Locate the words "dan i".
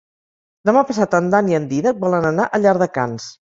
1.35-1.59